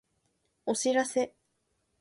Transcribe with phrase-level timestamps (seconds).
[0.65, 1.31] お知らせ